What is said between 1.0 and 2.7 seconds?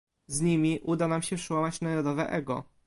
nam się przełamać narodowe ego